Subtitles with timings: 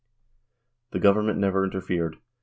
[0.93, 2.15] The government never interfered.